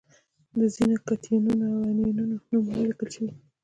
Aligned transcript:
د 0.59 0.61
ځینو 0.75 0.97
کتیونونو 1.07 1.63
او 1.73 1.79
انیونونو 1.89 2.35
نومونه 2.51 2.81
لیکل 2.89 3.07
شوي 3.15 3.29
دي. 3.33 3.37